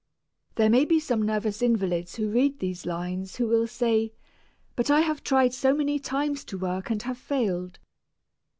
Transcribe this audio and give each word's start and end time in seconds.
There 0.55 0.71
may 0.71 0.83
be 0.83 0.99
some 0.99 1.21
nervous 1.21 1.61
invalids 1.61 2.15
who 2.15 2.31
read 2.31 2.57
these 2.57 2.87
lines 2.87 3.35
who 3.35 3.45
will 3.45 3.67
say, 3.67 4.13
"But 4.75 4.89
I 4.89 5.01
have 5.01 5.23
tried 5.23 5.53
so 5.53 5.75
many 5.75 5.99
times 5.99 6.43
to 6.45 6.57
work 6.57 6.89
and 6.89 7.03
have 7.03 7.19
failed." 7.19 7.77